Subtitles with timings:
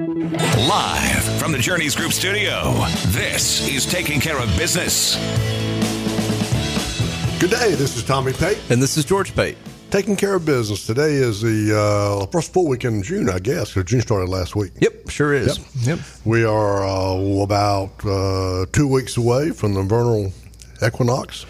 [0.00, 2.72] Live from the Journeys Group studio,
[3.08, 5.16] this is Taking Care of Business.
[7.38, 7.74] Good day.
[7.74, 9.58] This is Tommy Pate, And this is George Pate.
[9.90, 10.86] taking care of business.
[10.86, 14.56] Today is the uh, first full week in June, I guess, because June started last
[14.56, 14.72] week.
[14.80, 15.58] Yep, sure is.
[15.86, 15.98] Yep.
[16.24, 20.32] We are uh, about uh, two weeks away from the vernal
[20.82, 21.42] equinox,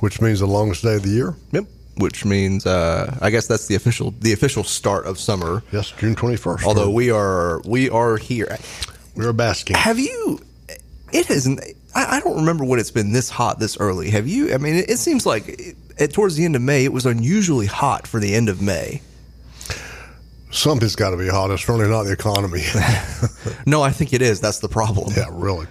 [0.00, 1.34] which means the longest day of the year.
[1.52, 1.64] Yep.
[1.96, 5.62] Which means, uh, I guess that's the official the official start of summer.
[5.72, 6.64] Yes, June twenty first.
[6.64, 8.56] Although we are we are here.
[9.14, 9.76] we're basking.
[9.76, 10.40] Have you?
[11.12, 11.60] It hasn't.
[11.94, 14.10] I, I don't remember when it's been this hot this early.
[14.10, 14.54] Have you?
[14.54, 17.04] I mean, it, it seems like it, it, towards the end of May, it was
[17.04, 19.02] unusually hot for the end of May.
[20.52, 21.50] Something's got to be hot.
[21.50, 22.64] It's certainly not the economy.
[23.66, 24.40] No, I think it is.
[24.40, 25.12] That's the problem.
[25.16, 25.66] yeah, really.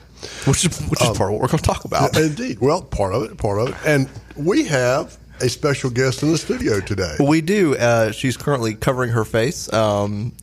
[0.46, 2.16] Which is which is part of what we're going to talk about.
[2.18, 2.60] Indeed.
[2.60, 6.38] Well, part of it, part of it, and we have a special guest in the
[6.38, 7.16] studio today.
[7.20, 7.76] We do.
[7.76, 9.72] Uh, she's currently covering her face.
[9.74, 10.34] Um,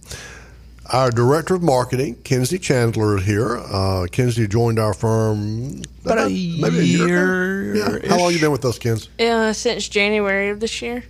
[0.93, 3.57] Our director of marketing, Kenzie Chandler, is here.
[3.59, 8.03] Uh, Kenzie joined our firm About a maybe a year-ish.
[8.05, 8.09] Yeah.
[8.09, 9.09] How long you been with us, Kins?
[9.19, 11.03] Uh, since January of this year.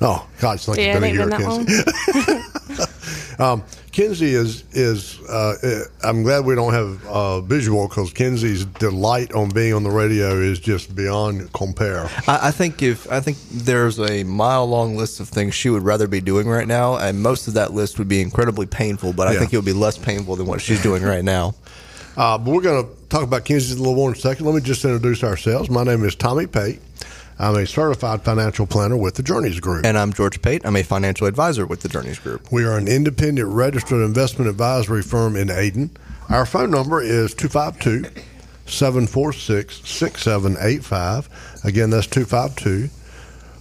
[0.00, 2.92] Oh, God, it's like Yeah, you've it been a year, been that Kenzie.
[3.38, 5.18] um, Kenzie is is.
[5.28, 9.82] Uh, uh, I'm glad we don't have uh, visual because Kenzie's delight on being on
[9.82, 12.04] the radio is just beyond compare.
[12.26, 15.82] I, I think if I think there's a mile long list of things she would
[15.82, 19.12] rather be doing right now, and most of that list would be incredibly painful.
[19.12, 19.40] But I Yeah.
[19.40, 21.54] think it would be less painful than what she's doing right now.
[22.16, 24.46] Uh, but we're going to talk about Kinsey a little more in a second.
[24.46, 25.68] Let me just introduce ourselves.
[25.68, 26.80] My name is Tommy Pate.
[27.38, 29.84] I'm a certified financial planner with the Journeys Group.
[29.84, 30.62] And I'm George Pate.
[30.64, 32.50] I'm a financial advisor with the Journeys Group.
[32.50, 35.90] We are an independent registered investment advisory firm in Ayden.
[36.30, 38.22] Our phone number is 252
[38.64, 41.60] 746 6785.
[41.64, 42.88] Again, that's 252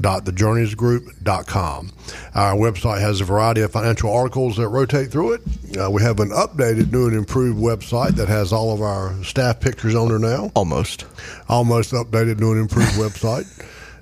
[0.00, 1.92] www.thejourneysgroup.com.
[2.34, 5.42] Our website has a variety of financial articles that rotate through it.
[5.78, 9.60] Uh, we have an updated, new and improved website that has all of our staff
[9.60, 11.04] pictures on there now Almost.
[11.48, 13.46] almost updated, new and improved website.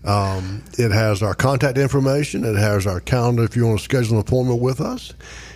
[0.04, 2.44] Um, it has our contact information.
[2.44, 5.12] It has our calendar if you want to schedule an appointment with us.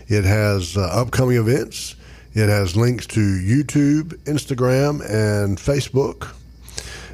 [0.08, 1.94] It has uh, upcoming events.
[2.34, 6.34] It has links to YouTube, Instagram, and Facebook.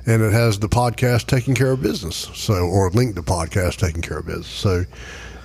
[0.08, 2.30] And it has the podcast Taking Care of Business.
[2.32, 4.46] So, or link to podcast Taking Care of Business.
[4.46, 4.84] So,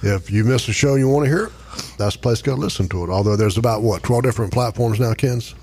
[0.01, 1.51] if you miss a show and you want to hear it,
[1.97, 3.09] that's the place to go listen to it.
[3.09, 5.53] Although there's about what twelve different platforms now, Ken's.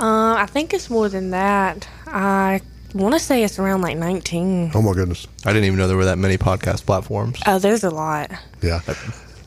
[0.00, 1.86] Uh, I think it's more than that.
[2.06, 2.62] I
[2.94, 4.70] want to say it's around like 19.
[4.74, 5.26] Oh my goodness!
[5.44, 7.38] I didn't even know there were that many podcast platforms.
[7.46, 8.30] Oh, there's a lot.
[8.62, 8.80] Yeah.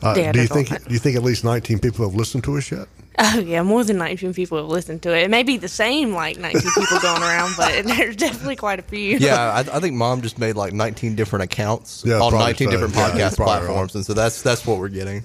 [0.02, 2.56] Uh, Yeah, do you think do you think at least 19 people have listened to
[2.56, 2.86] us yet?
[3.18, 5.24] Oh, yeah, more than 19 people have listened to it.
[5.24, 8.82] It may be the same, like 19 people going around, but there's definitely quite a
[8.82, 9.18] few.
[9.18, 12.70] Yeah, I, I think Mom just made like 19 different accounts Yeah, on 19 so.
[12.70, 13.64] different Yeah, podcast probably right.
[13.64, 15.24] platforms, and so that's that's what we're getting.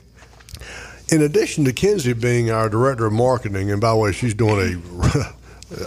[1.10, 4.82] In addition to Kenzie being our director of marketing, and by the way, she's doing
[4.94, 5.34] a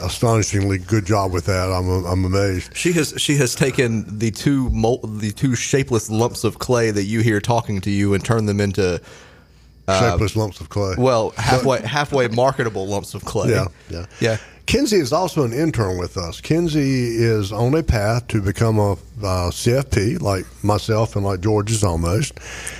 [0.02, 1.70] astonishingly good job with that.
[1.70, 2.76] I'm I'm amazed.
[2.76, 7.04] She has she has taken the two mol- the two shapeless lumps of clay that
[7.04, 9.00] you hear talking to you and turned them into
[9.88, 10.92] Shapeless lumps of clay.
[10.92, 13.50] Uh, well halfway halfway marketable lumps of clay.
[13.50, 14.36] yeah, yeah, yeah.
[14.66, 16.40] Kenzie is also an intern with us.
[16.40, 21.72] Kenzie is on a path to become a uh, CFP, like myself and like George
[21.72, 22.38] is almost,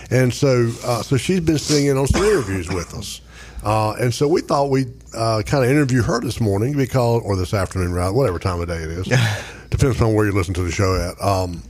[0.08, 3.20] and so uh, so she's been sitting in on some interviews with us,
[3.64, 7.34] uh, and so we thought we'd uh, kind of interview her this morning because, or
[7.34, 9.06] this afternoon, right, whatever time of day it is,
[9.70, 11.20] depends on where you listen to the show at.
[11.20, 11.60] Um,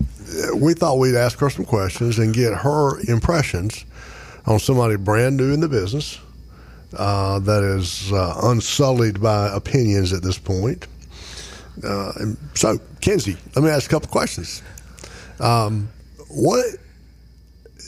[0.55, 3.87] we thought we'd ask her some questions and get her impressions
[4.47, 6.19] on somebody brand new in the business
[6.97, 10.87] uh, that is uh, unsullied by opinions at this point.
[11.85, 14.63] Uh, and so, Kenzie, let me ask a couple questions.
[15.39, 15.89] Um,
[16.29, 16.65] what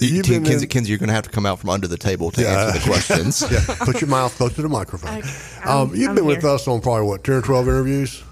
[0.01, 1.71] You, You've T- been Kenzie, in- Kenzie, you're going to have to come out from
[1.71, 2.67] under the table to Yeah.
[2.67, 3.45] answer the questions.
[3.51, 5.19] yeah, put your mouth close to the microphone.
[5.19, 5.29] Okay,
[5.65, 8.23] um, you've I'm been with us on probably what ten or twelve interviews.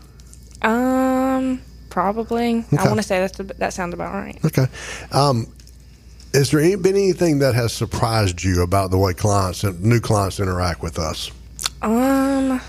[0.62, 2.58] Um, probably.
[2.60, 2.76] Okay.
[2.78, 4.38] I want to say that's that sounds about right.
[4.44, 4.66] Okay.
[5.12, 5.46] Um,
[6.32, 10.38] is there been anything that has surprised you about the way clients, and new clients,
[10.38, 11.30] interact with us?
[11.82, 12.60] Um,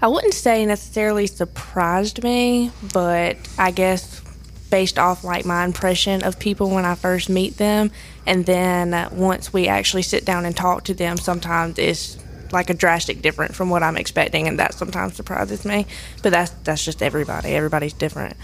[0.00, 4.22] I wouldn't say necessarily surprised me, but I guess
[4.70, 7.92] based off like my impression of people when I first meet them,
[8.26, 12.18] and then once we actually sit down and talk to them, sometimes it's
[12.52, 15.86] like a drastic difference from what I'm expecting, and that sometimes surprises me.
[16.22, 17.50] But that's that's just everybody.
[17.50, 18.36] Everybody's different.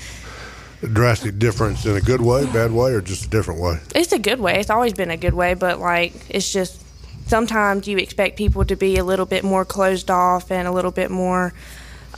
[0.82, 3.80] A drastic difference in a good way, bad way, or just a different way?
[3.94, 4.58] It's a good way.
[4.60, 6.82] It's always been a good way, but like it's just
[7.26, 10.90] sometimes you expect people to be a little bit more closed off and a little
[10.90, 11.52] bit more,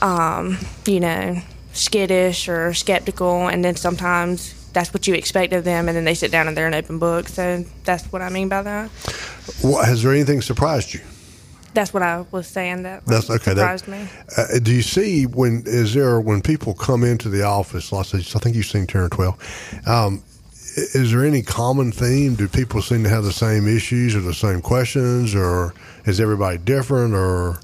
[0.01, 1.41] um, you know,
[1.73, 6.15] skittish or skeptical, and then sometimes that's what you expect of them, and then they
[6.15, 7.29] sit down and they're an open book.
[7.29, 8.91] So that's what I mean by that.
[9.61, 11.01] What, has there anything surprised you?
[11.75, 12.83] That's what I was saying.
[12.83, 13.55] That That's okay.
[13.55, 14.09] That, surprised me.
[14.37, 17.93] Uh, do you see when is there when people come into the office?
[17.93, 19.39] I think you've seen ten or twelve.
[19.87, 20.23] Um,
[20.75, 22.35] is there any common theme?
[22.35, 25.75] Do people seem to have the same issues or the same questions, or
[26.05, 27.15] is everybody different?
[27.15, 27.59] Or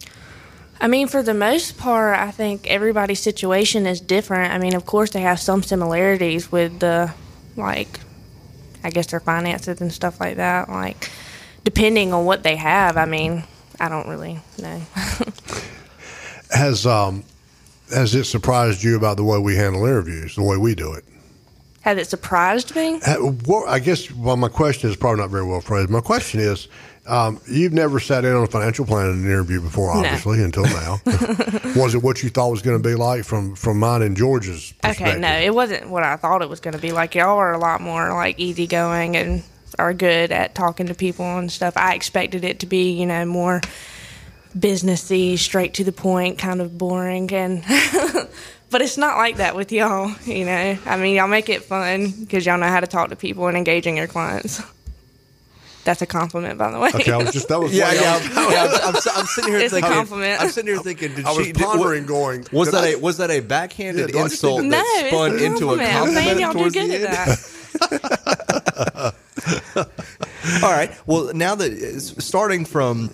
[0.80, 4.52] I mean, for the most part, I think everybody's situation is different.
[4.52, 7.12] I mean, of course, they have some similarities with the,
[7.56, 8.00] like,
[8.84, 10.68] I guess their finances and stuff like that.
[10.68, 11.10] Like,
[11.64, 13.42] depending on what they have, I mean,
[13.80, 14.80] I don't really know.
[16.50, 17.24] has um,
[17.92, 21.04] has it surprised you about the way we handle interviews, the way we do it?
[21.82, 22.98] Has it surprised me?
[23.46, 25.90] What- I guess well, my question is probably not very well phrased.
[25.90, 26.68] My question is,
[27.06, 30.00] um, you've never sat in on a financial plan in an interview before, No.
[30.00, 31.00] obviously, until now.
[31.76, 34.72] was it what you thought was going to be like from from mine and George's
[34.82, 35.06] perspective?
[35.06, 36.92] Okay, no, it wasn't what I thought it was going to be.
[36.92, 39.42] Like, y'all are a lot more, like, easygoing and
[39.78, 41.76] are good at talking to people and stuff.
[41.76, 43.60] I expected it to be, you know, more
[44.56, 47.32] businessy, straight to the point, kind of boring.
[47.32, 47.62] And,
[48.70, 50.78] but it's not like that with y'all, you know.
[50.86, 53.56] I mean, y'all make it fun because y'all know how to talk to people and
[53.56, 54.62] engaging your clients.
[55.84, 56.90] That's a compliment, by the way.
[56.94, 58.20] Okay, I was just that was Yeah, yeah.
[58.20, 60.38] I'm, yeah, I'm, I'm, I'm sitting here It's a compliment.
[60.38, 61.14] I'm sitting here thinking.
[61.14, 64.08] Did I was she, pondering, what- going, Was that I- a was that a backhanded
[64.08, 65.94] Yeah, do I just need insult to- no, spun it's a into a compliment.
[65.94, 67.10] I'm saying y'all do good at
[67.80, 69.14] that.
[70.62, 70.90] All right.
[71.06, 73.10] Well, now that starting from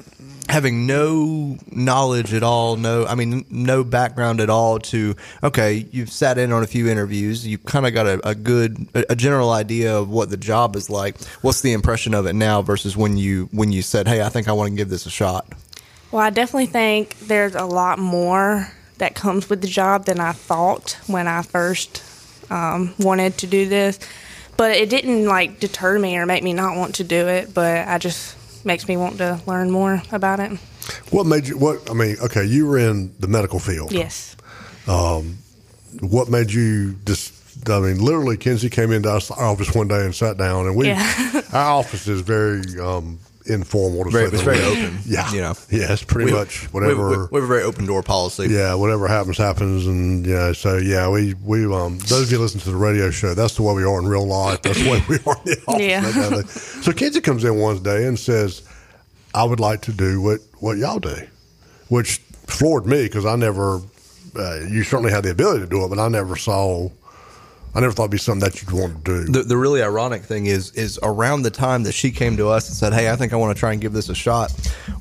[0.49, 6.11] having no knowledge at all, no, I mean, no background at all, to okay, you've
[6.11, 9.17] sat in on a few interviews, you've kind of got a, a good, a, a
[9.17, 11.21] general idea of what the job is like.
[11.43, 14.49] What's the impression of it now versus when you when you said, "Hey, I think
[14.49, 15.47] I want to give this a shot."
[16.11, 20.32] Well, I definitely think there's a lot more that comes with the job than I
[20.32, 22.03] thought when I first
[22.50, 23.99] um, wanted to do this.
[24.56, 27.53] But it didn't like deter me or make me not want to do it.
[27.55, 30.53] But I just makes me want to learn more about it.
[31.11, 31.59] What made you?
[31.59, 32.17] What I mean?
[32.23, 33.93] Okay, you were in the medical field.
[33.93, 34.37] Yes.
[36.01, 37.33] What made you just?
[37.69, 40.89] I mean, literally, Kenzie came into our office one day and sat down, and we,
[40.89, 41.41] Yeah.
[41.53, 44.05] our office is very um, informal.
[44.05, 44.82] To Very, say it's the very least.
[44.82, 44.99] open.
[45.06, 45.55] Yeah, you know.
[45.70, 47.29] yeah, it's pretty We- much we- we, whatever.
[47.31, 48.46] we have a very open door policy.
[48.50, 50.52] yeah, whatever happens, happens, and yeah.
[50.52, 53.62] So yeah, we we um those of you listen to the radio show, that's the
[53.62, 54.62] way we are in real life.
[54.62, 55.81] That's the way we are in the office.
[55.82, 56.12] Yeah.
[56.12, 56.50] kind of.
[56.50, 58.62] So Kenzie comes in one day and says,
[59.35, 61.17] "I would like to do what what y'all do,"
[61.88, 63.81] which floored me because I never.
[64.37, 66.88] Uh, you certainly had the ability to do it, but I never saw.
[67.75, 69.32] I never thought it'd be something that you'd want to do.
[69.32, 72.69] The, the really ironic thing is is around the time that she came to us
[72.69, 74.53] and said, "Hey, I think I want to try and give this a shot."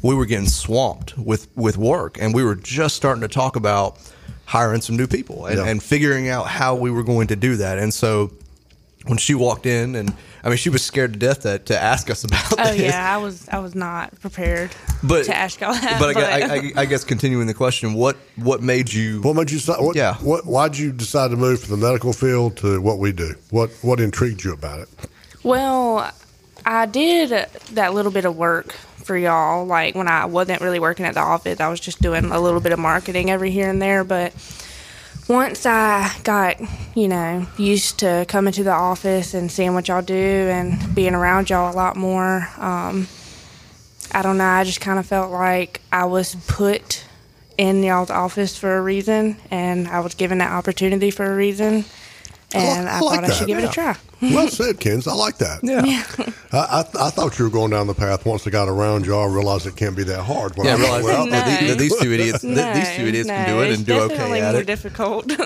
[0.01, 3.99] We were getting swamped with with work, and we were just starting to talk about
[4.45, 5.65] hiring some new people and, Yeah.
[5.65, 7.77] and figuring out how we were going to do that.
[7.77, 8.31] And so
[9.05, 12.09] when she walked in, and I mean, she was scared to death to, to ask
[12.09, 12.49] us about.
[12.49, 12.59] This.
[12.59, 12.81] Oh this.
[12.81, 15.99] yeah, I was I was not prepared But to ask y'all that.
[15.99, 19.21] But, I, I, I, I guess continuing the question, what what made you?
[19.21, 19.59] What made you?
[19.59, 20.15] What, Yeah.
[20.15, 20.45] What?
[20.45, 23.35] Why'd you decide to move from the medical field to what we do?
[23.51, 24.89] What What intrigued you about it?
[25.43, 26.11] Well,
[26.65, 27.29] I did
[27.71, 29.65] that little bit of work for y'all.
[29.65, 32.59] Like when I wasn't really working at the office, I was just doing a little
[32.59, 34.03] bit of marketing every here and there.
[34.03, 34.33] But
[35.27, 36.59] once I got,
[36.95, 41.15] you know, used to coming to the office and seeing what y'all do and being
[41.15, 43.07] around y'all a lot more, um,
[44.11, 44.45] I don't know.
[44.45, 47.05] I just kind of felt like I was put
[47.57, 51.85] in y'all's office for a reason, and I was given that opportunity for a reason.
[52.53, 53.95] And I, I like thought I that, should give it a try.
[54.21, 55.07] well said, Kens.
[55.07, 55.59] I like that.
[55.63, 56.03] Yeah.
[56.51, 58.25] I, I, I thought you were going down the path.
[58.25, 60.55] Once I got around you, I realized it can't be that hard.
[60.57, 61.67] When Yeah, I I realized well, that, that No.
[61.67, 64.07] these, that these two idiots, that these two idiots can do it and do okay
[64.15, 64.67] definitely at more it.
[64.67, 65.31] difficult.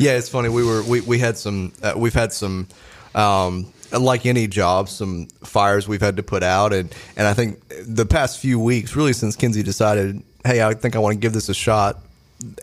[0.00, 0.48] Yeah, it's funny.
[0.48, 2.66] We were we, we had some uh, we've had some
[3.14, 7.60] um, like any job, some fires we've had to put out, and and I think
[7.86, 11.32] the past few weeks, really since Kenzie decided, hey, I think I want to give
[11.32, 12.00] this a shot.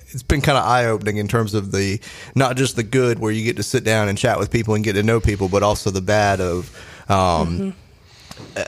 [0.09, 1.99] It's been kind of eye opening in terms of the
[2.35, 4.83] not just the good where you get to sit down and chat with people and
[4.83, 6.69] get to know people, but also the bad of
[7.09, 7.73] um,
[8.55, 8.63] uh,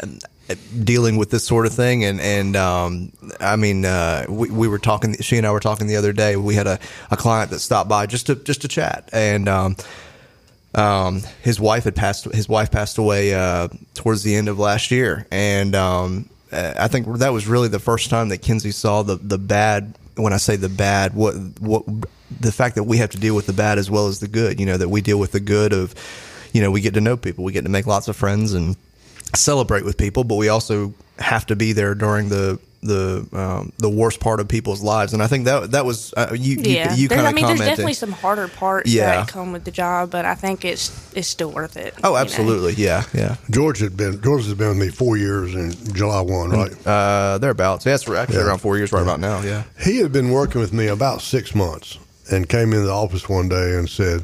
[0.83, 2.03] dealing with this sort of thing.
[2.03, 5.15] And and um, I mean, uh, we, we were talking.
[5.21, 6.35] She and I were talking the other day.
[6.35, 6.79] We had a,
[7.11, 9.75] a client that stopped by just to just to chat, and um,
[10.75, 12.25] um, his wife had passed.
[12.33, 16.87] His wife passed away uh, towards the end of last year, and um, uh, I
[16.87, 19.95] think that was really the first time that Kenzie saw the the bad.
[20.15, 21.83] When I say the bad, what what
[22.39, 24.59] the fact that we have to deal with the bad as well as the good.
[24.59, 25.95] You know that we deal with the good of,
[26.51, 28.75] you know, we get to know people, we get to make lots of friends, and
[29.35, 33.89] celebrate with people, but we also have to be there during the the um, the
[33.89, 35.13] worst part of people's lives.
[35.13, 36.57] And I think that that was uh, you.
[36.57, 39.17] Yeah, you, you There's- kind I of mean, there's definitely some harder parts Yeah.
[39.17, 41.93] that come with the job, but I think it's it's still worth it.
[42.03, 42.19] oh, you know?
[42.19, 42.73] absolutely.
[42.73, 43.35] Yeah, yeah.
[43.49, 46.87] George had been George has been with me four years in July one, right?
[46.87, 47.85] Uh, thereabouts.
[47.85, 48.43] Yeah, it's actually Yeah.
[48.45, 49.41] around four years right about now.
[49.41, 49.63] Yeah.
[49.83, 51.97] He had been working with me about six months
[52.31, 54.23] and came into the office one day and said,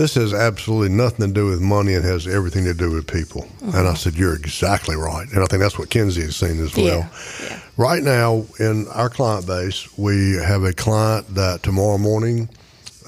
[0.00, 3.46] This has absolutely nothing to do with money and has everything to do with people.
[3.60, 5.30] And I said, You're exactly right.
[5.30, 6.86] And I think that's what Kenzie has seen as well.
[6.86, 7.08] Yeah,
[7.42, 7.60] yeah.
[7.76, 12.48] Right now, in our client base, we have a client that tomorrow morning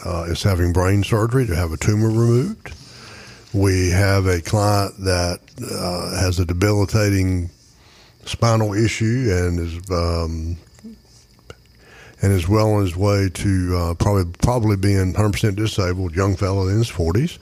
[0.05, 2.75] uh, is having brain surgery to have a tumor removed.
[3.55, 7.49] We have a client that uh, has a debilitating
[8.27, 10.59] spinal issue and is um,
[12.23, 16.69] and is well on his way to uh, probably probably being 100% disabled, young fellow
[16.69, 17.39] in his 40s.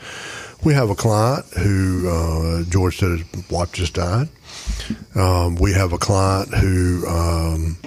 [0.65, 4.29] We have a client who uh, George said his wife just died.
[5.15, 7.79] Um, we have a client who um,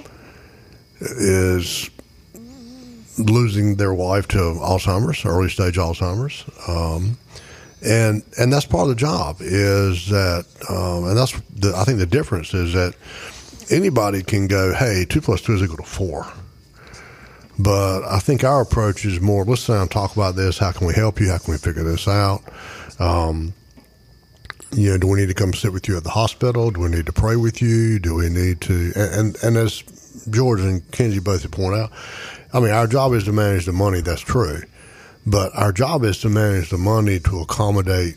[1.00, 1.90] is
[3.18, 6.44] losing their wife to Alzheimer's, early stage Alzheimer's.
[6.68, 7.18] Um,
[7.84, 11.98] and and that's part of the job is that, um, and that's the, I think
[11.98, 12.94] the difference is that
[13.70, 16.26] anybody can go, hey, two plus two is equal to four.
[17.58, 20.58] But I think our approach is more let's sit down and talk about this.
[20.58, 21.30] How can we help you?
[21.30, 22.42] How can we figure this out?
[22.98, 23.54] Um,
[24.72, 26.70] you know, do we need to come sit with you at the hospital?
[26.70, 27.98] Do we need to pray with you?
[28.00, 28.92] Do we need to?
[28.96, 29.82] And and, and as
[30.30, 31.92] George and Kenzie both have pointed out,
[32.52, 34.00] I mean, our job is to manage the money.
[34.00, 34.62] That's true,
[35.24, 38.16] but our job is to manage the money to accommodate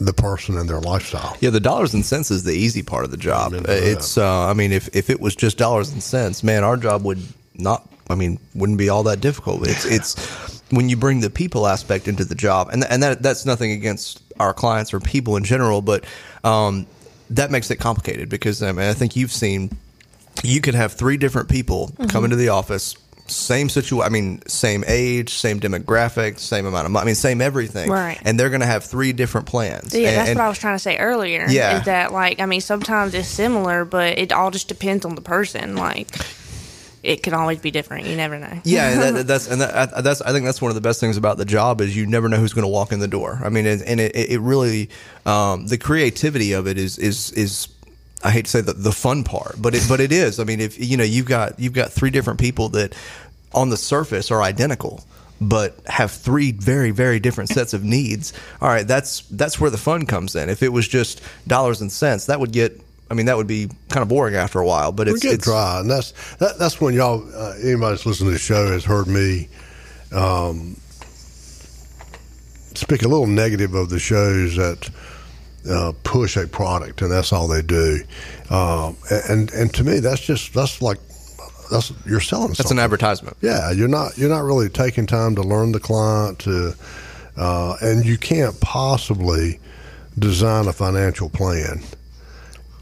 [0.00, 1.36] the person and their lifestyle.
[1.40, 3.52] Yeah, the dollars and cents is the easy part of the job.
[3.54, 7.04] It's, uh, I mean, if, if it was just dollars and cents, man, our job
[7.04, 7.22] would
[7.54, 9.66] not, I mean, wouldn't be all that difficult.
[9.66, 13.44] It's, it's when you bring the people aspect into the job, and and that that's
[13.44, 16.04] nothing against our clients or people in general, but
[16.44, 16.86] um,
[17.30, 19.76] that makes it complicated because I mean, I think you've seen
[20.42, 22.96] you could have three different people come into the office.
[23.28, 24.04] Same situation.
[24.04, 27.02] I mean, same age, same demographic, same amount of money.
[27.02, 27.88] I mean, same everything.
[27.88, 28.18] Right.
[28.24, 29.94] And they're going to have three different plans.
[29.94, 31.46] Yeah, And- that's and- what I was trying to say earlier.
[31.48, 31.78] Yeah.
[31.78, 35.22] Is that like I mean sometimes it's similar, but it all just depends on the
[35.22, 35.76] person.
[35.76, 36.08] Like
[37.02, 38.06] it can always be different.
[38.06, 38.60] You never know.
[38.64, 41.00] Yeah, and that, that's and that, I- that's I think that's one of the best
[41.00, 43.40] things about the job is you never know who's going to walk in the door.
[43.44, 44.90] I mean, and and it, it really
[45.26, 47.68] um, the creativity of it is is is
[48.24, 50.38] I hate to say the, the fun part, but it but it is.
[50.38, 52.94] I mean, if you know you've got you've got three different people that
[53.52, 55.04] on the surface are identical.
[55.44, 58.32] But have three very, very different sets of needs.
[58.60, 60.48] All right, that's that's where the fun comes in.
[60.48, 62.80] If it was just dollars and cents, that would get.
[63.12, 64.90] I mean, that would be kind of boring after a while.
[64.90, 68.06] But we it's get it's dry, and that's that, that's when y'all uh, anybody that's
[68.06, 69.50] listening to the show has heard me
[70.12, 70.78] um,
[72.74, 74.88] speak a little negative of the shows that
[75.70, 78.00] uh, push a product, and that's all they do.
[78.48, 78.96] Um,
[79.28, 80.96] and and to me, that's just that's like
[81.70, 82.54] that's you're selling.
[82.54, 82.64] Stuff.
[82.64, 83.36] That's an advertisement.
[83.42, 86.74] Yeah, you're not you're not really taking time to learn the client to,
[87.36, 89.60] uh, and you can't possibly
[90.18, 91.82] design a financial plan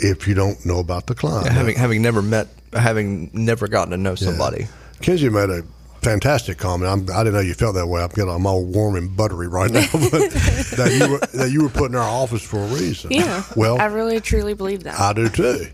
[0.03, 1.47] if you don't know about the client.
[1.47, 4.67] Yeah, having having never met, having never gotten to know somebody.
[5.01, 5.63] Kenzie made a
[6.03, 6.91] fantastic comment.
[6.91, 8.03] I'm, I didn't know you felt that way.
[8.03, 11.63] I'm, getting, I'm all warm and buttery right now, but that you were that you
[11.63, 13.13] were put in our office for a reason.
[13.13, 13.45] Yeah.
[13.57, 14.99] Well, I really truly believe that.
[14.99, 15.67] I do too.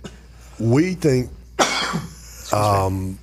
[0.58, 1.30] We think
[2.52, 3.18] um,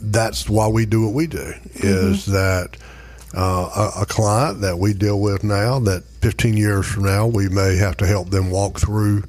[0.00, 1.54] that's why we do what we do.
[1.74, 2.76] Is that
[3.36, 7.48] uh, a, a client that we deal with now that 15 years from now we
[7.48, 9.24] may have to help them walk through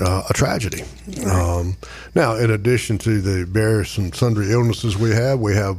[0.00, 0.84] uh, a tragedy.
[1.26, 1.76] Um,
[2.14, 5.76] now, in addition to the various and sundry illnesses we have, we have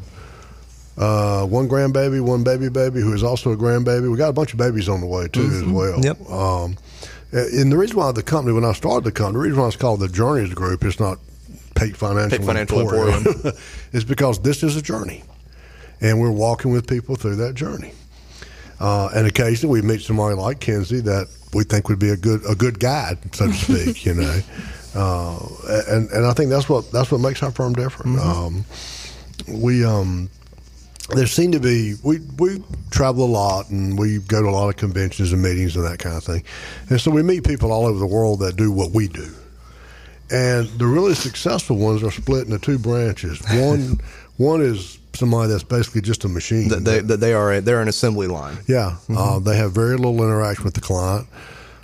[0.97, 4.11] uh, one grandbaby, one baby baby who is also a grandbaby.
[4.11, 5.99] We got a bunch of babies on the way too as well.
[6.01, 6.29] Yep.
[6.29, 6.77] Um,
[7.31, 9.77] and the reason why the company, when I started the company, the reason why it's
[9.77, 11.17] called the Journeys Group, it's not
[11.75, 13.57] Pate Financial, Pate Financial Emporium, Emporium.
[13.93, 15.23] is because this is a journey,
[16.01, 17.93] and we're walking with people through that journey.
[18.79, 22.41] Uh, and occasionally we meet somebody like Kenzie that we think would be a good
[22.49, 23.53] a good guide, so to
[23.85, 24.05] speak.
[24.05, 24.39] you know,
[24.95, 25.39] uh,
[25.87, 28.19] and and I think that's what that's what makes our firm different.
[28.19, 28.65] Um,
[29.47, 30.29] we um,
[31.09, 34.69] there seem to be we we travel a lot and we go to a lot
[34.69, 36.43] of conventions and meetings and that kind of thing,
[36.89, 39.29] and so we meet people all over the world that do what we do.
[40.31, 43.41] And the really successful ones are split into two branches.
[43.51, 43.99] One
[44.37, 46.69] one is somebody that's basically just a machine.
[46.69, 48.57] That they that they are a, they're an assembly line.
[48.67, 49.43] Yeah, uh, Mm-hmm.
[49.45, 51.27] they have very little interaction with the client.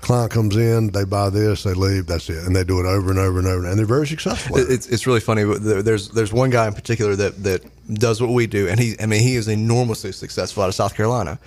[0.02, 3.10] Client comes in, they buy this, they leave, that's it, and they do it over
[3.10, 4.56] and over and over, and they're very successful.
[4.58, 4.74] It- it.
[4.74, 5.44] It's it's really funny.
[5.44, 8.96] but There's there's one guy in particular that that does what we do, and he
[9.02, 11.40] I mean he is enormously successful out of South Carolina,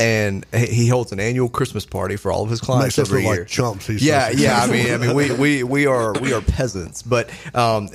[0.00, 3.30] and he holds an annual Christmas party for all of his clients Makes every look
[3.30, 3.44] like year.
[3.44, 4.60] chumps, yeah, so yeah.
[4.62, 7.88] I mean, I mean, we, we, we are we are peasants, but um,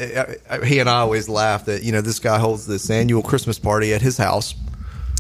[0.64, 3.94] he and I always laugh that you know this guy holds this annual Christmas party
[3.94, 4.54] at his house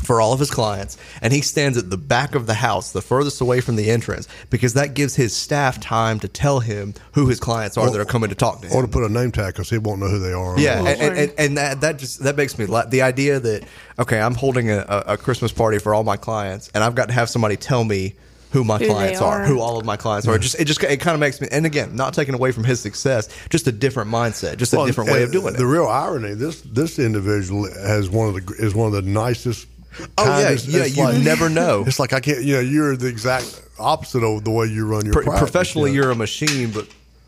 [0.03, 3.01] for all of his clients, and he stands at the back of the house, the
[3.01, 7.27] furthest away from the entrance, because that gives his staff time to tell him who
[7.27, 8.75] his clients are that are coming to talk to him.
[8.75, 10.59] Or to put a name tag because he won't know who they are.
[10.59, 12.89] Yeah, and, and, and, and that that just that makes me laugh.
[12.89, 13.63] The idea that
[13.99, 17.07] okay, I'm holding a, a, a Christmas party for all my clients, and I've got
[17.07, 18.15] to have somebody tell me
[18.51, 19.41] who my Who clients are.
[19.41, 19.45] are.
[19.45, 20.35] who all of my clients are.
[20.35, 21.47] It just it just it kind of makes me.
[21.51, 24.87] And again, not taking away from his success, just a different mindset, just a Well,
[24.87, 25.57] different way of doing The it.
[25.57, 29.67] The real irony this this individual has one of the is one of the nicest.
[30.17, 30.85] Oh yeah, yeah.
[30.85, 31.83] You like- never know.
[31.85, 32.43] It's like I can't.
[32.43, 35.91] You know, you're the exact opposite of the way you run your Pro- practice, professionally,
[35.91, 36.03] you know.
[36.03, 36.87] you're a machine, but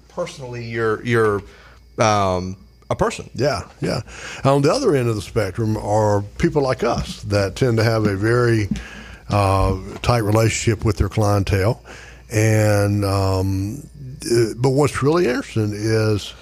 [0.10, 1.41] personally, you're you're
[1.98, 2.58] um,
[2.89, 3.30] a person.
[3.34, 4.01] Yeah, yeah.
[4.44, 8.06] On the other end of the spectrum are people like us that tend to have
[8.06, 8.70] a very
[9.30, 11.84] uh, tight relationship with their clientele,
[12.32, 13.88] and um,
[14.32, 16.34] uh, but what's really interesting is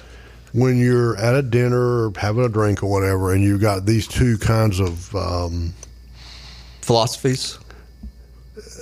[0.51, 4.07] when you're at a dinner or having a drink or whatever, and you've got these
[4.07, 5.73] two kinds of um,
[6.89, 7.59] Philosophies.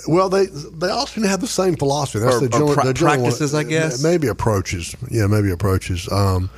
[0.08, 2.20] Well, they they often have the same philosophy.
[2.24, 4.02] That's Or- the or pra- the general one- practices, I guess?
[4.02, 4.96] Maybe approaches.
[5.10, 6.08] Yeah, maybe approaches.
[6.10, 6.48] Um,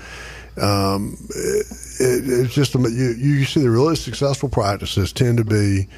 [0.60, 1.66] um, it,
[1.98, 5.88] it's just you, you see the really successful practices tend to be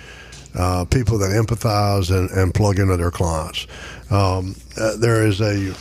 [0.55, 3.67] uh, people that empathize and, and plug into their clients.
[4.11, 5.75] Um, uh, there is a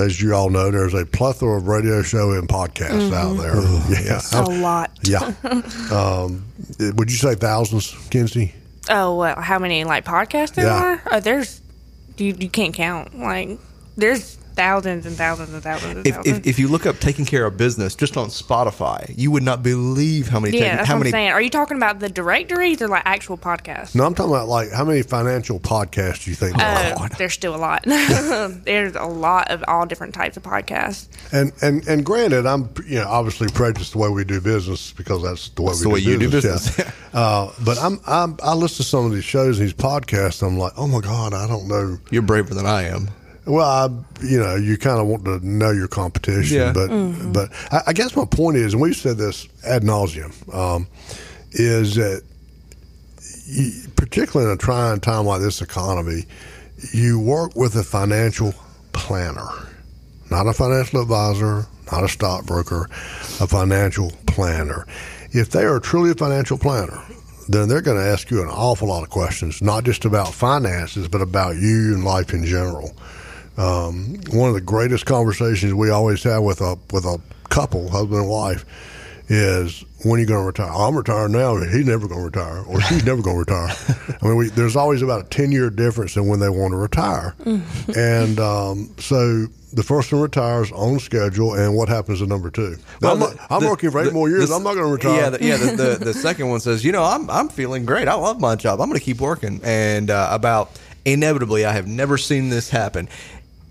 [0.00, 3.54] as you all know, there's a plethora of radio show and podcasts out there.
[4.04, 4.90] Yeah, A lot.
[5.02, 5.32] yeah.
[5.92, 6.44] um,
[6.96, 8.54] would you say thousands, Kenzie?
[8.88, 10.82] Oh well, how many like podcasts there Yeah.
[10.82, 11.02] are?
[11.12, 11.60] Oh, there's
[12.16, 13.18] you you can't count.
[13.18, 13.58] Like
[13.96, 16.38] there's thousands and thousands and thousands and If, thousands.
[16.40, 19.62] if, if you look up taking care of business just on Spotify, you would not
[19.62, 21.30] believe how many yeah, taking- that's how what many I'm saying.
[21.30, 23.94] Are you talking about the directories or like actual podcasts?
[23.94, 26.56] No, I'm talking about like how many financial podcasts do you think?
[26.56, 27.04] there are?
[27.04, 27.82] Uh, there's still a lot.
[27.86, 31.06] there's a lot of all different types of podcasts.
[31.32, 35.22] And and and granted, I'm you know obviously prejudiced the way we do business because
[35.22, 36.66] that's the way That's we the do way you do business.
[36.76, 36.92] business.
[37.14, 37.18] Yeah.
[37.20, 40.42] uh, but I'm, I'm I listen to some of these shows, these podcasts.
[40.42, 41.98] And I'm like, oh my god, I don't know.
[42.10, 43.08] You're braver than I am.
[43.48, 46.72] Well, I, you know, you kind of want to know your competition, Yeah.
[46.72, 46.88] but
[47.32, 50.86] but I, I guess my point is, and we've said this ad nauseum, um,
[51.52, 52.22] is that
[53.46, 56.26] you, particularly in a trying time like this economy,
[56.92, 58.54] you work with a financial
[58.92, 59.48] planner,
[60.30, 62.88] not a financial advisor, not a stockbroker,
[63.40, 64.86] a financial planner.
[65.30, 67.02] If they are truly a financial planner,
[67.48, 71.08] then they're going to ask you an awful lot of questions, not just about finances,
[71.08, 72.92] but about you and life in general.
[73.58, 78.20] Um, one of the greatest conversations we always have with a with a couple, husband
[78.20, 78.64] and wife,
[79.28, 80.70] is when are you going to retire?
[80.72, 81.56] I'm retired now.
[81.56, 83.74] He's never going to retire, or she's never going to retire.
[84.22, 86.76] I mean, we, there's always about a ten year difference in when they want to
[86.76, 87.34] retire,
[87.96, 91.54] and um, so the first one retires on schedule.
[91.54, 92.76] And what happens to number two?
[93.02, 94.48] I'm, the- I'm the- working for eight the- more years.
[94.50, 95.20] the- I'm not going to retire.
[95.20, 95.56] Yeah, the, yeah.
[95.56, 98.06] The, the, the second one says, you know, I'm I'm feeling great.
[98.06, 98.80] I love my job.
[98.80, 99.60] I'm going to keep working.
[99.64, 103.08] And uh, about inevitably, I have never seen this happen.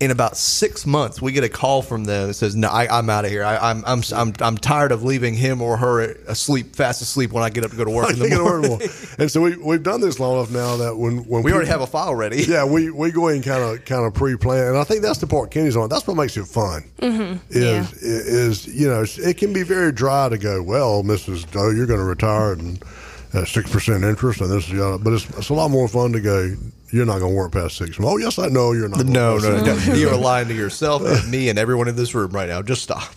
[0.00, 3.10] In about six months, we get a call from them that says, "No, I, I'm
[3.10, 3.42] out of here.
[3.44, 7.42] I, I'm, I'm I'm I'm tired of leaving him or her asleep, fast asleep when
[7.42, 9.40] I get up to go to work in the think it'll work morning." And so
[9.40, 12.14] we we've done this long enough now that when when We already have a file
[12.14, 12.42] ready.
[12.48, 15.18] yeah, we, we go in kind of kind of pre plan, and I think that's
[15.18, 15.88] the part Kenny's on.
[15.88, 16.84] That's what makes it fun.
[16.98, 17.38] Mm-hmm.
[17.50, 20.62] Is is you know it can be very dry to go.
[20.62, 21.50] Well, Mrs.
[21.50, 22.82] Joe, you're going to retire and
[23.46, 24.98] six percent interest, and this is the other.
[25.02, 26.54] But it's, it's a lot more fun to go.
[26.90, 27.96] You're not going to work past six.
[28.00, 29.04] Oh, yes, I know you're not.
[29.04, 29.94] No, no, no, no.
[29.94, 32.62] You are lying to yourself and me and everyone in this room right now.
[32.62, 33.08] Just stop.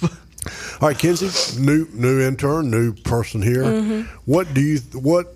[0.81, 3.63] All right, Kenzie, new new intern, new person here.
[3.63, 4.01] Mm-hmm.
[4.25, 5.35] What do you what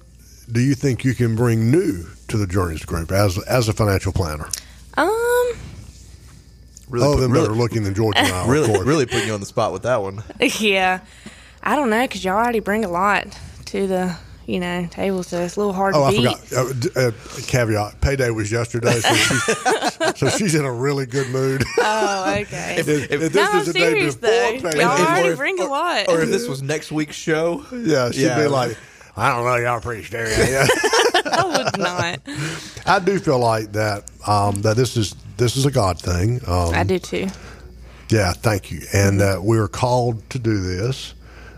[0.51, 4.11] do you think you can bring new to the Journeys Group as as a financial
[4.11, 4.49] planner?
[4.97, 5.11] Um,
[6.87, 8.85] Really, Other put- than really, better looking than George and I, really, course.
[8.85, 10.23] really putting you on the spot with that one.
[10.59, 10.99] yeah,
[11.63, 14.15] I don't know because y'all already bring a lot to the
[14.47, 16.37] you know table, so it's a little hard to Oh, to I beat.
[16.37, 16.65] forgot.
[16.69, 17.11] Uh, d- uh,
[17.47, 19.35] caveat: payday was yesterday, so, she,
[20.15, 21.63] so she's in a really good mood.
[21.79, 22.75] Oh, okay.
[22.79, 24.61] If- if this no, is I'm the day serious before though.
[24.61, 26.09] payday- Y'all If- already or if- bring a lot.
[26.09, 28.39] Or if this was next week's show, yeah, she'd Yeah.
[28.39, 28.75] be like,
[29.15, 30.67] "I don't know, y'all pretty scary." Yeah.
[31.27, 32.19] I would not.
[32.85, 34.03] I do feel like that.
[34.27, 36.39] Um, that this is this is a God thing.
[36.47, 37.27] Um, I do too.
[38.09, 38.81] Yeah, thank you.
[38.93, 41.13] And that we're called to do this.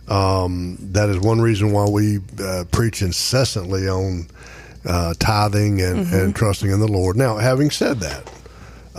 [0.08, 4.28] Um, that is one reason why we uh, preach incessantly on
[4.86, 7.18] uh, tithing and, and trusting in the Lord.
[7.18, 8.32] Now, having said that,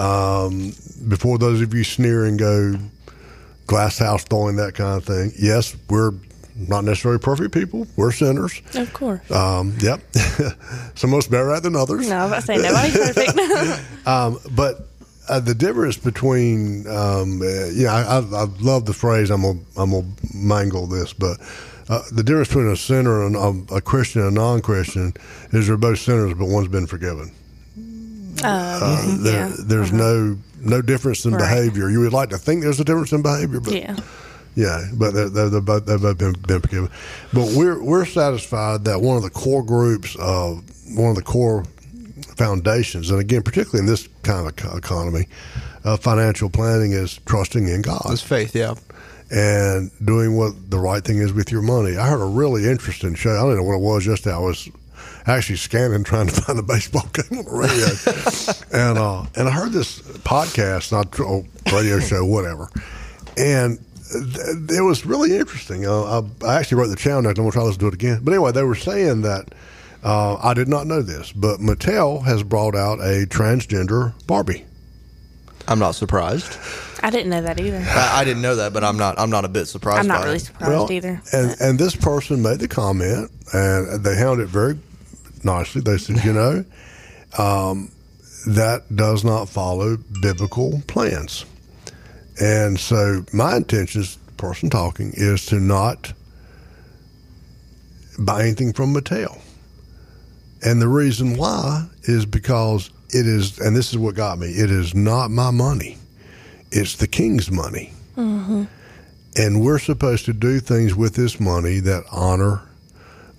[0.01, 0.75] um,
[1.09, 2.75] before those of you sneer and go
[3.67, 6.13] glass house throwing that kind of thing, yes, we're
[6.57, 7.87] not necessarily perfect people.
[7.97, 8.61] We're sinners.
[8.75, 9.31] Of course.
[9.31, 10.01] Um, yep.
[10.95, 12.09] Some of us better at than others.
[12.09, 13.85] no, I was about to say nobody's perfect.
[14.09, 14.88] Um, but
[15.29, 19.31] uh, the difference between, um, uh, yeah, I, I, I love the phrase.
[19.31, 21.39] I'm gonna, I'm gonna mangle this, but
[21.89, 25.13] uh, the difference between a sinner and um, a Christian and a non-Christian
[25.53, 27.31] is they're both sinners, but one's been forgiven.
[28.43, 29.53] Uh, There, yeah.
[29.65, 31.41] There's no no difference in Right.
[31.41, 31.89] behavior.
[31.91, 33.97] You would like to think there's a difference in behavior, but yeah.
[34.55, 36.91] yeah, but they're, they're, they're both, they've both been, been forgiven.
[37.33, 40.63] But we're we're satisfied that one of the core groups of
[40.97, 41.65] one of the core
[42.37, 45.27] foundations, and again, particularly in this kind of economy,
[45.85, 48.75] uh, financial planning is trusting in God It's faith, yeah.
[49.31, 51.97] and doing what the right thing is with your money.
[51.97, 53.31] I heard a really interesting show.
[53.31, 54.05] I don't know what it was.
[54.05, 54.69] Just I was
[55.27, 59.51] actually scanning trying to find a baseball game on the radio, and uh, and I
[59.51, 61.43] heard this podcast, not a
[61.75, 62.69] radio show, whatever,
[63.37, 63.79] and.
[63.79, 63.85] th-
[64.71, 65.87] It was really interesting.
[65.87, 67.27] Uh, I, I actually wrote the channel.
[67.29, 68.21] I'm gonna try to listen to it again.
[68.23, 69.53] But anyway, they were saying that
[70.09, 74.65] uh, I did not know this, but Mattel has brought out a transgender Barbie.
[75.67, 76.57] I'm not surprised.
[77.03, 77.85] I didn't know that either.
[77.87, 79.19] I, I didn't know that, but I'm not.
[79.19, 80.01] I'm not a bit surprised.
[80.01, 80.41] I'm not by really it.
[80.41, 81.21] surprised either.
[81.35, 84.79] And and this person made the comment, and they handled it very
[85.45, 85.83] nicely.
[85.83, 86.65] They said, you know,
[87.37, 87.93] um,
[88.47, 91.45] that does not follow biblical plans.
[92.41, 96.15] And so my intention, as the person talking, is to not
[98.19, 99.39] buy anything from Mattel.
[100.63, 104.71] And the reason why is because it is, and this is what got me, it
[104.71, 105.99] is not my money.
[106.71, 107.93] It's the king's money.
[108.17, 112.63] And we're supposed to do things with this money that honor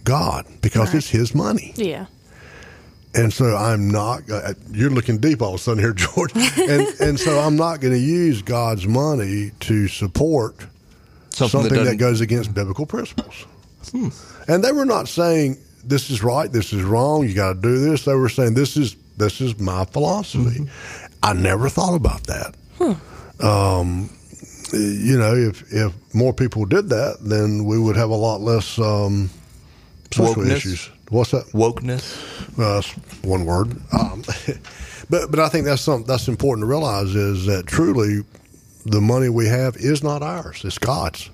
[0.06, 0.96] God because Right.
[0.96, 1.74] it's his money.
[1.76, 2.06] Yeah.
[3.14, 4.30] And so I'm not.
[4.32, 6.32] Uh, you're looking deep all of a sudden here, George.
[6.36, 10.56] And and so I'm not going to use God's money to support
[11.32, 13.46] Something, something, that, that, goes against biblical principles.
[14.48, 15.58] And they were not saying
[15.90, 18.06] this is right, this is wrong, you got to do this.
[18.06, 20.70] They were saying this is this is my philosophy.
[21.22, 22.56] I never thought about that.
[23.44, 24.10] Um,
[24.72, 28.78] you know, if if more people did that, then we would have a lot less
[28.80, 29.30] um,
[30.12, 30.56] social Wokeness?
[30.56, 30.90] issues.
[31.10, 31.48] What's that?
[31.48, 32.06] wokeness.
[32.60, 32.92] Uh, that's
[33.24, 33.72] one word.
[33.92, 34.24] Um,
[35.10, 38.22] but but I think that's something that's important to realize is that truly
[38.86, 41.30] the money we have is not ours; it's God's,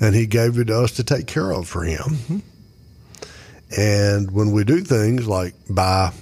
[0.00, 2.42] and He gave it to us to take care of for Him.
[3.76, 6.12] And when we do things like buy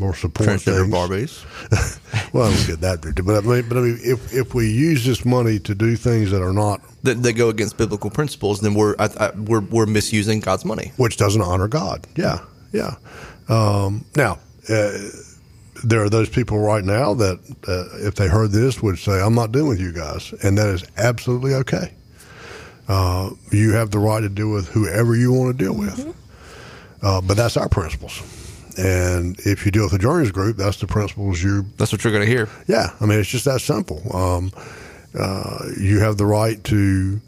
[0.00, 2.32] or support Transgender things, Barbies.
[2.34, 5.24] well, we get that, but I mean, but I mean, if if we use this
[5.24, 8.96] money to do things that are not, That, that go against biblical principles, then we're
[8.98, 10.92] I, I, we're we're misusing God's money.
[10.96, 12.06] which doesn't honor God.
[12.16, 12.40] Yeah,
[12.72, 12.96] yeah.
[13.48, 14.98] Um, now, uh,
[15.84, 19.34] there are those people right now that, uh, if they heard this, would say, "I'm
[19.34, 21.92] not dealing with you guys," and that is absolutely okay.
[22.88, 26.14] Uh, you have the right to deal with whoever you want to deal with,
[27.04, 28.20] uh, but that's our principles.
[28.76, 32.12] And if you deal with the Journeys group, that's the principles you That's what you're
[32.12, 32.48] going to hear.
[32.66, 34.02] yeah, I mean, it's just that simple.
[34.16, 34.50] Um,
[35.16, 37.20] uh, you have the right to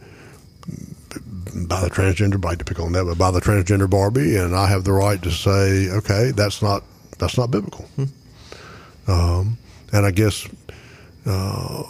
[1.68, 4.66] buy the transgender, right to pick on that, but buy the transgender Barbie, and I
[4.66, 6.82] have the right to say, okay, that's not
[7.18, 7.88] that's not biblical.
[9.06, 9.56] Um,
[9.92, 10.48] and I guess
[11.26, 11.82] uh,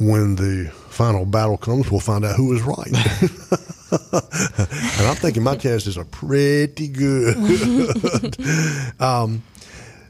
[0.00, 2.90] when the final battle comes, we'll find out who is right.
[3.92, 7.36] and I'm thinking my chances are pretty good.
[9.00, 9.42] um,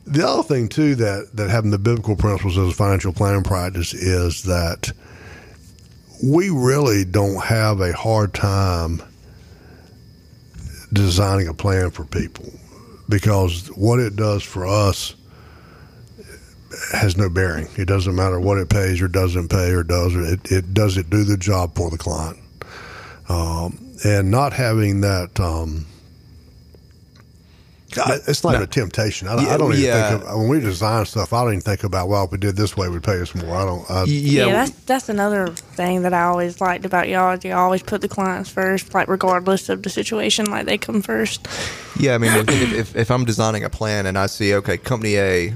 [0.06, 3.94] the other thing too that that having the biblical principles as a financial planning practice
[3.94, 4.92] is that
[6.22, 9.02] we really don't have a hard time
[10.92, 12.52] designing a plan for people
[13.08, 15.14] because what it does for us
[16.92, 17.68] has no bearing.
[17.76, 21.10] It doesn't matter what it pays or doesn't pay or does it, it does it
[21.10, 22.38] do the job for the client.
[23.32, 25.86] Um, and not having that um,
[27.94, 29.28] it's not even a temptation.
[29.28, 30.10] I, don't- I don't even Yeah.
[30.18, 31.32] think of, when we design stuff.
[31.32, 33.54] I don't even think about well, if we did this way, we'd pay us more.
[33.54, 33.90] I don't.
[33.90, 37.32] I, Yeah, Yeah, that's that's another thing that I always liked about y'all.
[37.36, 41.02] is You always put the clients first, like regardless of the situation, like they come
[41.02, 41.46] first.
[41.98, 45.16] Yeah, I mean, if, if, if I'm designing a plan and I see, okay, company
[45.16, 45.54] A,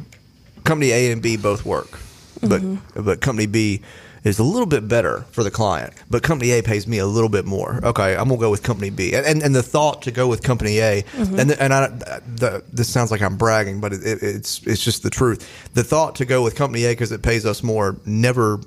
[0.65, 1.99] company A and B both work,
[2.43, 2.61] but
[2.95, 3.81] but company B
[4.27, 7.29] is a little bit better for the client, but company A pays me a little
[7.29, 7.81] bit more.
[7.85, 10.43] Okay, I'm gonna go with company B, and and, and the thought to go with
[10.43, 14.67] company A, and and I, the, this sounds like I'm bragging, but it, it, it's
[14.67, 15.71] it's just the truth.
[15.75, 18.61] The thought to go with company A because it pays us more never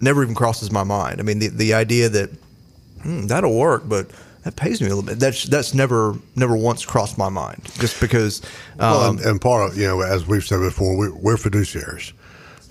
[0.00, 1.18] never even crosses my mind.
[1.18, 2.30] I mean, the the idea that
[3.02, 4.08] hmm, that'll work, but
[4.44, 5.18] that pays me a little bit.
[5.18, 7.62] That's that's never never once crossed my mind.
[7.78, 8.40] Just because,
[8.78, 12.12] Well, um, and, and part of you know, as we've said before, we, we're fiduciaries.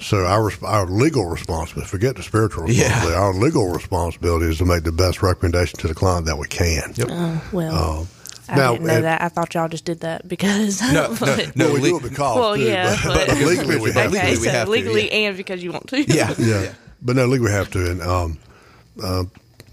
[0.02, 2.86] So our our legal responsibility, forget the spiritual Yeah.
[2.86, 6.48] responsibility, our legal responsibility is to make the best recommendation to the client that we
[6.48, 6.94] can.
[6.96, 7.08] Yep.
[7.12, 8.08] Oh, well,
[8.50, 9.22] I now, didn't know uh, that.
[9.22, 10.82] I thought y'all just did that because.
[10.82, 11.66] No, no, but- no.
[11.66, 14.12] well, we le- do it because Well, too, yeah, but, but- but legally we have
[14.12, 15.28] okay, legally we so have to, yeah.
[15.28, 16.02] and because you want to.
[16.02, 16.34] Yeah.
[16.38, 16.74] yeah.
[17.02, 17.92] But no, legally we have to.
[17.92, 18.38] And um,
[19.02, 19.24] uh,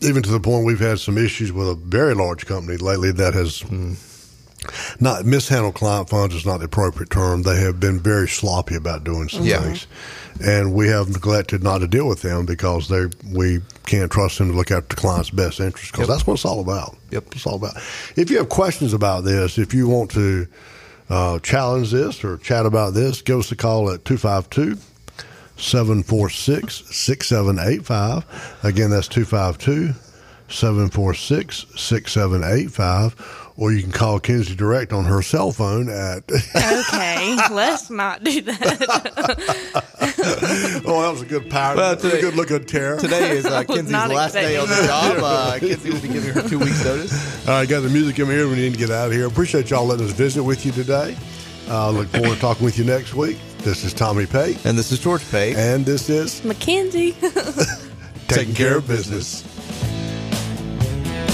[0.01, 3.35] even to the point we've had some issues with a very large company lately that
[3.35, 3.65] has
[5.01, 7.43] not mishandle client funds is not the appropriate term.
[7.43, 9.63] They have been very sloppy about doing some Yeah.
[9.63, 9.87] things.
[10.41, 14.51] And we have neglected not to deal with them because they we can't trust them
[14.51, 16.17] to look after the client's best interest because Yep.
[16.17, 16.97] that's what it's all about.
[17.11, 17.25] Yep.
[17.33, 17.77] It's all about.
[18.17, 20.47] If you have questions about this, if you want to
[21.11, 24.77] uh, challenge this or chat about this, give us a call at 252
[25.57, 28.25] 746 6785.
[28.63, 29.95] Again, that's 252
[30.49, 33.45] 746 6785.
[33.57, 36.23] Or you can call Kenzie Direct on her cell phone at.
[36.31, 39.13] Okay, let's not do that.
[40.87, 41.75] oh, that was a good power.
[41.75, 42.99] Well, Well, today- good look at Tara.
[43.01, 45.17] Today is uh, Kenzie's last day on the job.
[45.21, 47.49] Uh, Kenzie will be giving her two weeks notice.
[47.49, 48.47] All right, got the music in here.
[48.49, 49.27] We need to get out of here.
[49.27, 51.17] Appreciate y'all letting us visit with you today.
[51.69, 53.39] Uh, look forward to talking with you next week.
[53.59, 55.57] This is Tommy Pate, And this is George Pate.
[55.57, 57.15] and this is Makenzie.
[58.29, 59.43] Taking Care of Business.